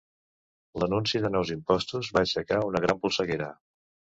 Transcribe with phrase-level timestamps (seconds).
[0.83, 3.53] L'anunci de nous impostos va aixecar una gran polseguera.